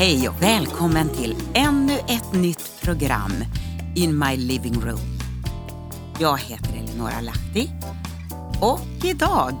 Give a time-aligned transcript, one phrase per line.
[0.00, 3.32] Hej och välkommen till ännu ett nytt program
[3.94, 5.18] In My Living Room.
[6.18, 7.70] Jag heter Eleonora Lahti
[8.60, 9.54] och idag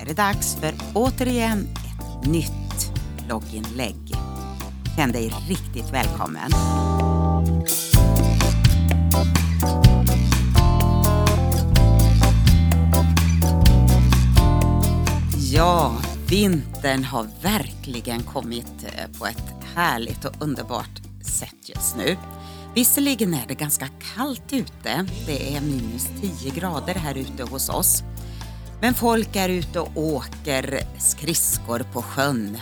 [0.00, 2.92] är det dags för återigen ett nytt
[3.26, 4.14] blogginlägg.
[4.96, 6.50] Känn dig riktigt välkommen.
[15.52, 15.96] Ja,
[16.30, 22.16] vintern har verkligen kommit eh, på ett härligt och underbart sätt just nu.
[22.74, 25.06] Visserligen är det ganska kallt ute.
[25.26, 28.02] Det är minus 10 grader här ute hos oss.
[28.80, 32.58] Men folk är ute och åker skridskor på sjön.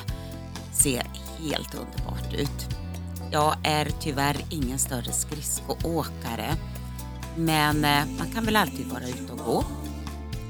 [0.73, 1.03] Ser
[1.39, 2.77] helt underbart ut.
[3.33, 6.55] Jag är tyvärr ingen större skridskoåkare.
[7.37, 9.65] Men eh, man kan väl alltid vara ute och gå.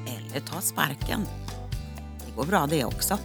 [0.07, 1.27] Eller ta sparken
[2.27, 3.19] Det går bra det också.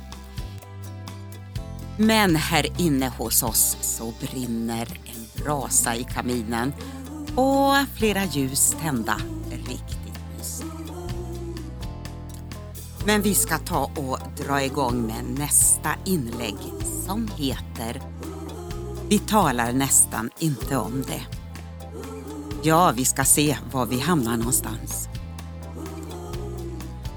[1.97, 6.73] Men här inne hos oss så brinner en brasa i kaminen
[7.35, 9.17] och flera ljus tända.
[9.51, 10.91] Riktigt mysigt.
[13.05, 16.57] Men vi ska ta och dra igång med nästa inlägg
[17.05, 18.01] som heter
[19.09, 21.21] Vi talar nästan inte om det.
[22.63, 25.07] Ja, vi ska se var vi hamnar någonstans.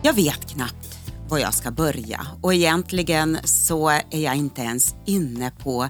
[0.02, 0.83] Jag vet knappt
[1.28, 5.88] var jag ska börja och egentligen så är jag inte ens inne på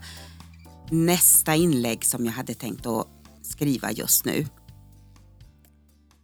[0.91, 3.09] nästa inlägg som jag hade tänkt att
[3.43, 4.47] skriva just nu.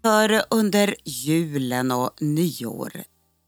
[0.03, 2.92] För under julen och nyår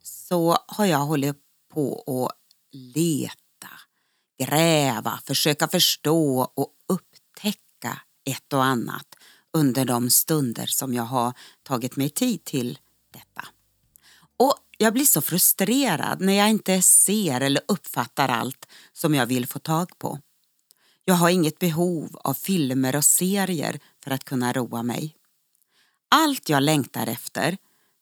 [0.02, 1.36] så har jag hållit
[1.74, 2.38] på att
[2.72, 3.68] leta,
[4.38, 9.06] gräva, försöka förstå och upptäcka ett och annat
[9.52, 12.78] under de stunder som jag har tagit mig tid till
[13.12, 13.48] detta.
[14.82, 19.58] Jag blir så frustrerad när jag inte ser eller uppfattar allt som jag vill få
[19.58, 20.18] tag på.
[21.04, 25.16] Jag har inget behov av filmer och serier för att kunna roa mig.
[26.10, 27.58] Allt jag längtar efter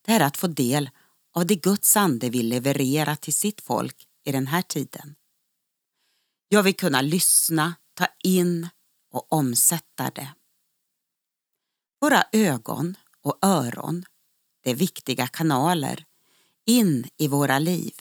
[0.06, 0.90] det är att få del
[1.34, 5.14] av det Guds ande vill leverera till sitt folk i den här tiden.
[6.48, 8.68] Jag vill kunna lyssna, ta in
[9.12, 10.28] och omsätta det.
[12.00, 14.04] Våra ögon och öron,
[14.62, 16.04] det är viktiga kanaler
[16.66, 17.92] in i våra liv.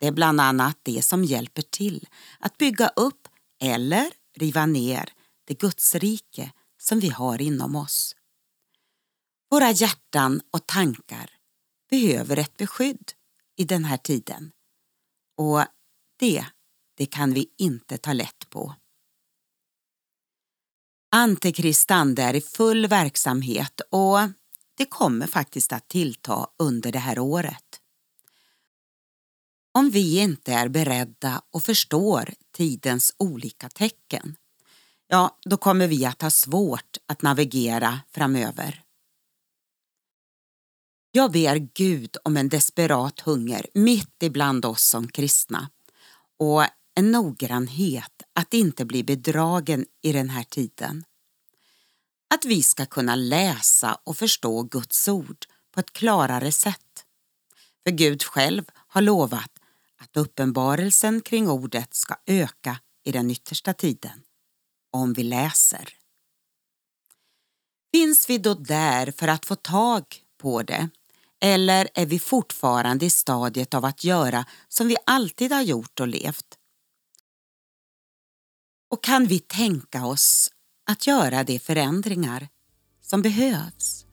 [0.00, 3.28] Det är bland annat det som hjälper till att bygga upp
[3.60, 5.12] eller riva ner
[5.44, 8.16] det Gudsrike som vi har inom oss.
[9.50, 11.30] Våra hjärtan och tankar
[11.90, 13.12] behöver ett beskydd
[13.56, 14.52] i den här tiden
[15.36, 15.64] och
[16.18, 16.46] det,
[16.96, 18.74] det kan vi inte ta lätt på.
[21.10, 24.18] Antikristande är i full verksamhet och
[24.78, 27.80] det kommer faktiskt att tillta under det här året.
[29.72, 34.36] Om vi inte är beredda och förstår tidens olika tecken,
[35.08, 38.82] ja, då kommer vi att ha svårt att navigera framöver.
[41.10, 45.70] Jag ber Gud om en desperat hunger mitt ibland oss som kristna
[46.38, 46.64] och
[46.94, 51.04] en noggrannhet att inte bli bedragen i den här tiden.
[52.34, 57.04] Att vi ska kunna läsa och förstå Guds ord på ett klarare sätt.
[57.84, 59.50] För Gud själv har lovat
[59.96, 64.22] att uppenbarelsen kring ordet ska öka i den yttersta tiden,
[64.90, 65.88] om vi läser.
[67.92, 70.04] Finns vi då där för att få tag
[70.38, 70.88] på det
[71.40, 76.08] eller är vi fortfarande i stadiet av att göra som vi alltid har gjort och
[76.08, 76.58] levt?
[78.90, 80.50] Och kan vi tänka oss
[80.90, 82.48] att göra de förändringar
[83.02, 84.06] som behövs?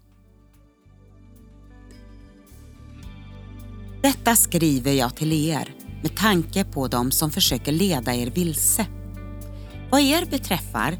[4.02, 8.85] Detta skriver jag till er med tanke på dem som försöker leda er vilse.
[9.91, 10.97] Vad er beträffar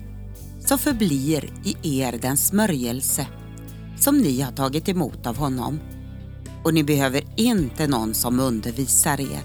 [0.66, 3.28] så förblir i er den smörjelse
[4.00, 5.80] som ni har tagit emot av honom.
[6.64, 9.44] Och ni behöver inte någon som undervisar er,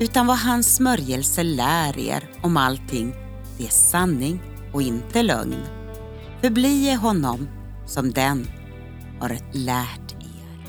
[0.00, 3.14] utan vad hans smörjelse lär er om allting,
[3.58, 5.66] det är sanning och inte lögn.
[6.40, 7.48] Förbli i honom
[7.86, 8.50] som den
[9.20, 10.66] har lärt er.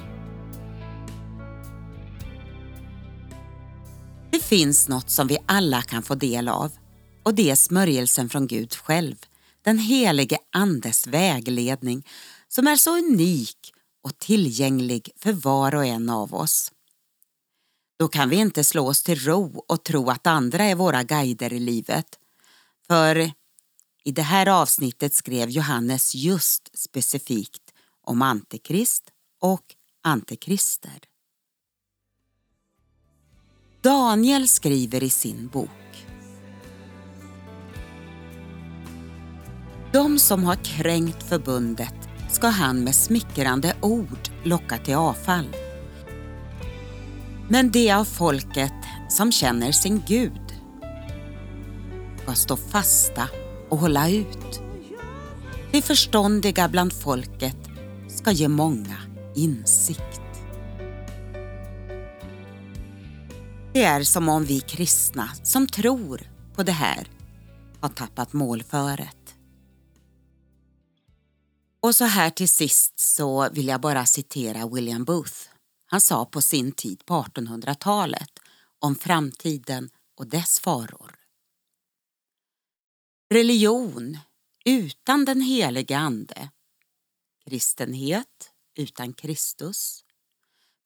[4.31, 6.71] Det finns något som vi alla kan få del av
[7.24, 9.15] och det är smörjelsen från Gud själv,
[9.62, 12.07] den helige Andes vägledning
[12.47, 13.74] som är så unik
[14.04, 16.71] och tillgänglig för var och en av oss.
[18.00, 21.54] Då kan vi inte slå oss till ro och tro att andra är våra guider
[21.54, 22.06] i livet.
[22.88, 23.31] För
[24.03, 29.03] i det här avsnittet skrev Johannes just specifikt om Antikrist
[29.42, 29.65] och
[30.03, 31.00] antikrister.
[33.81, 35.69] Daniel skriver i sin bok
[39.94, 41.95] De som har kränkt förbundet
[42.31, 45.56] ska han med smickrande ord locka till avfall.
[47.50, 48.74] Men det av folket
[49.09, 50.62] som känner sin Gud
[52.24, 53.30] ska stå fasta
[53.71, 54.62] och hålla ut.
[55.71, 57.57] Det förståndiga bland folket
[58.09, 58.97] ska ge många
[59.35, 60.21] insikt.
[63.73, 66.21] Det är som om vi kristna som tror
[66.56, 67.07] på det här
[67.81, 69.35] har tappat målföret.
[71.81, 75.38] Och så här till sist så vill jag bara citera William Booth.
[75.85, 78.29] Han sa på sin tid på 1800-talet
[78.79, 81.20] om framtiden och dess faror.
[83.31, 84.18] Religion
[84.66, 86.50] utan den helige Ande,
[87.45, 90.06] kristenhet utan Kristus,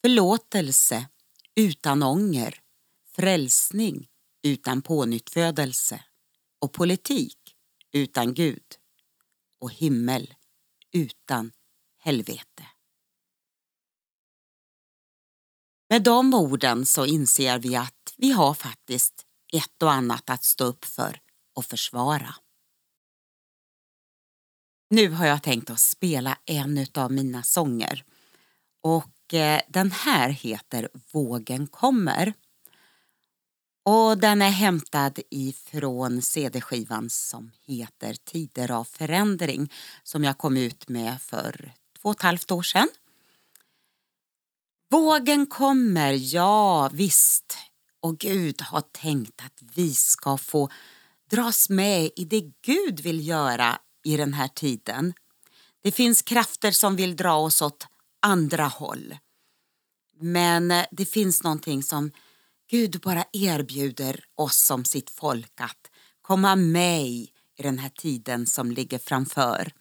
[0.02, 1.08] förlåtelse
[1.56, 2.62] utan ånger,
[3.08, 4.08] frälsning
[4.44, 6.04] utan pånyttfödelse.
[6.60, 7.56] Och politik
[7.92, 8.76] utan Gud.
[9.60, 10.34] Och himmel
[10.92, 11.52] utan
[11.98, 12.68] helvete.
[15.90, 20.66] Med de orden så inser vi att vi har faktiskt ett och annat att stå
[20.66, 21.25] upp för
[21.56, 22.36] och försvara.
[24.90, 28.04] Nu har jag tänkt att spela en av mina sånger
[28.82, 32.34] och eh, den här heter Vågen kommer.
[33.84, 39.74] Och den är hämtad ifrån CD-skivan som heter Tider av förändring
[40.04, 42.90] som jag kom ut med för två och ett halvt år sedan.
[44.90, 47.58] Vågen kommer, ja visst.
[48.00, 50.70] Och Gud har tänkt att vi ska få
[51.30, 55.14] dras med i det Gud vill göra i den här tiden.
[55.84, 57.88] Det finns krafter som vill dra oss åt
[58.22, 59.18] andra håll.
[60.20, 62.12] Men eh, det finns någonting som
[62.70, 65.92] Gud bara erbjuder oss som sitt folk att
[66.22, 69.72] komma med i den här tiden som ligger framför.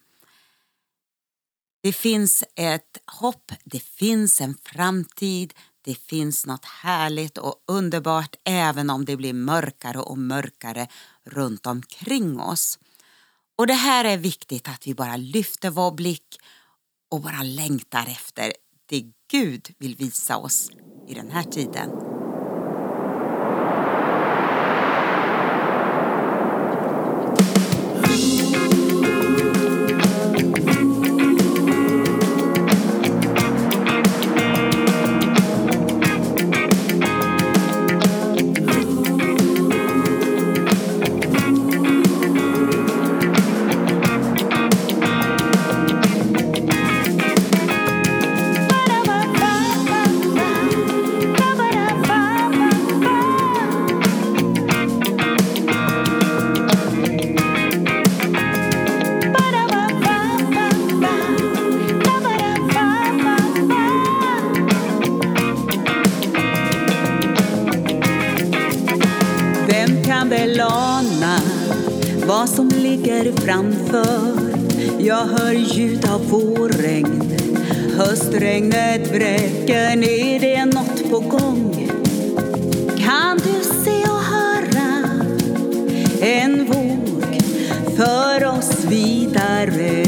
[1.82, 5.54] Det finns ett hopp, det finns en framtid,
[5.84, 10.88] det finns något härligt och underbart även om det blir mörkare och mörkare
[11.24, 12.78] runt omkring oss.
[13.56, 16.38] Och det här är viktigt att vi bara lyfter vår blick
[17.10, 18.52] och bara längtar efter
[18.86, 20.70] det Gud vill visa oss
[21.08, 22.13] i den här tiden.
[70.02, 71.38] Kan väl ana
[72.26, 74.54] vad som ligger framför.
[74.98, 77.36] Jag hör ljud av vårregn.
[77.96, 81.90] Höstregnet vräker ner, det är nåt på gång.
[82.98, 85.08] Kan du se och höra
[86.20, 87.42] en våg
[87.96, 90.04] för oss vidare?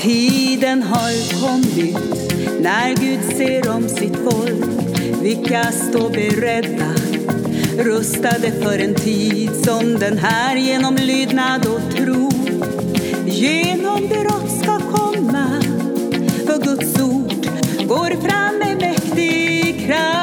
[0.00, 2.31] Tiden har kommit
[2.62, 4.64] när Gud ser om sitt folk
[5.22, 6.94] vilka står beredda?
[7.78, 12.30] Rustade för en tid som den här genom lydnad och tro.
[13.26, 15.62] Genom brott ska komma
[16.46, 17.46] för Guds ord
[17.88, 20.21] går fram med mäktig kraft.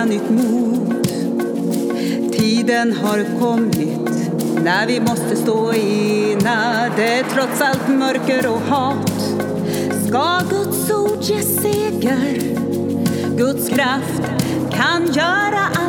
[0.00, 1.06] Nytt mod.
[2.32, 4.30] Tiden har kommit
[4.62, 9.12] när vi måste stå enade trots allt mörker och hat.
[10.08, 12.56] Ska Guds ord ge seger
[13.36, 14.22] Guds kraft
[14.70, 15.81] kan göra allt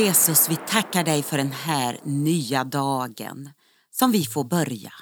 [0.00, 3.50] Jesus, vi tackar dig för den här nya dagen
[3.90, 4.92] som vi får börja.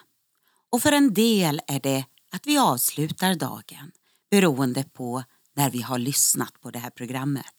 [0.71, 3.93] Och för en del är det att vi avslutar dagen
[4.31, 5.25] beroende på
[5.57, 7.55] när vi har lyssnat på det här programmet.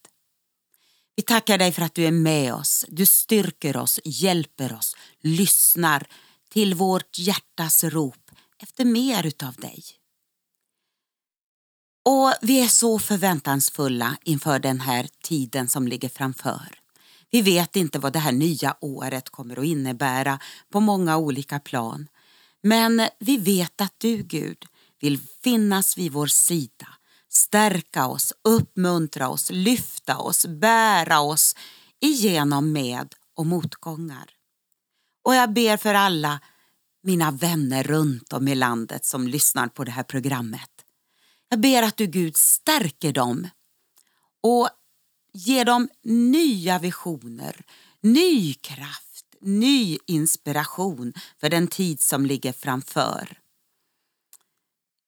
[1.16, 6.08] Vi tackar dig för att du är med oss, du styrker oss, hjälper oss, lyssnar
[6.50, 8.32] till vårt hjärtas rop
[8.62, 9.84] efter mer utav dig.
[12.06, 16.80] Och vi är så förväntansfulla inför den här tiden som ligger framför.
[17.32, 20.40] Vi vet inte vad det här nya året kommer att innebära
[20.72, 22.08] på många olika plan.
[22.64, 24.66] Men vi vet att du, Gud,
[25.02, 26.88] vill finnas vid vår sida,
[27.30, 31.56] stärka oss, uppmuntra oss, lyfta oss, bära oss
[32.00, 34.30] igenom med och motgångar.
[35.24, 36.40] Och jag ber för alla
[37.04, 40.70] mina vänner runt om i landet som lyssnar på det här programmet.
[41.50, 43.48] Jag ber att du Gud stärker dem
[44.44, 44.70] och
[45.34, 47.66] Ge dem nya visioner,
[48.02, 53.40] ny kraft, ny inspiration för den tid som ligger framför.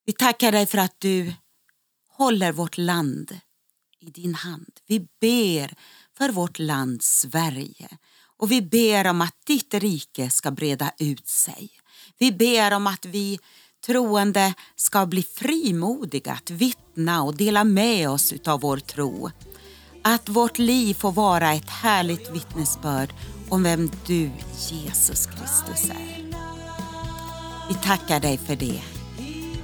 [0.05, 1.33] Vi tackar dig för att du
[2.09, 3.39] håller vårt land
[3.99, 4.79] i din hand.
[4.87, 5.73] Vi ber
[6.17, 7.97] för vårt land Sverige
[8.37, 11.69] och vi ber om att ditt rike ska breda ut sig.
[12.17, 13.39] Vi ber om att vi
[13.85, 19.31] troende ska bli frimodiga att vittna och dela med oss av vår tro.
[20.03, 23.13] Att vårt liv får vara ett härligt vittnesbörd
[23.49, 24.31] om vem du,
[24.69, 26.25] Jesus Kristus, är.
[27.69, 28.81] Vi tackar dig för det.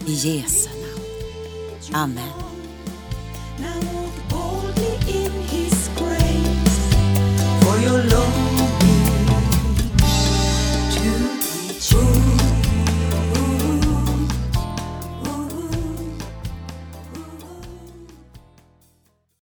[0.06, 0.70] I Jesu
[1.92, 2.20] namn.
[2.20, 2.34] Amen.
[7.62, 8.57] For your love